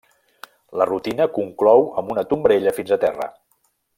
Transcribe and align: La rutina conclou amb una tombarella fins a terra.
La 0.81 0.87
rutina 0.89 1.27
conclou 1.35 1.85
amb 2.03 2.11
una 2.15 2.25
tombarella 2.33 2.75
fins 2.79 2.95
a 2.97 3.01
terra. 3.07 3.31